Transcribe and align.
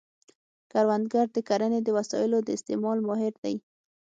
کروندګر 0.71 1.25
د 1.33 1.37
کرنې 1.47 1.79
د 1.83 1.89
وسایلو 1.97 2.37
د 2.43 2.49
استعمال 2.57 2.97
ماهر 3.07 3.33
دی 3.43 3.55